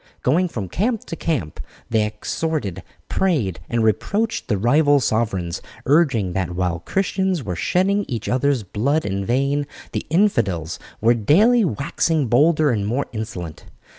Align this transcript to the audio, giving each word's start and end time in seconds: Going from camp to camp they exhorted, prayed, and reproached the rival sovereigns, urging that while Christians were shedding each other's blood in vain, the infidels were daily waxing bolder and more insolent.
Going 0.23 0.47
from 0.47 0.67
camp 0.67 1.01
to 1.05 1.15
camp 1.15 1.59
they 1.91 2.03
exhorted, 2.07 2.81
prayed, 3.07 3.59
and 3.69 3.83
reproached 3.83 4.47
the 4.47 4.57
rival 4.57 4.99
sovereigns, 4.99 5.61
urging 5.85 6.33
that 6.33 6.55
while 6.55 6.79
Christians 6.79 7.43
were 7.43 7.55
shedding 7.55 8.05
each 8.07 8.27
other's 8.27 8.63
blood 8.63 9.05
in 9.05 9.23
vain, 9.23 9.67
the 9.91 10.07
infidels 10.09 10.79
were 11.01 11.13
daily 11.13 11.63
waxing 11.63 12.25
bolder 12.29 12.71
and 12.71 12.87
more 12.87 13.05
insolent. 13.11 13.65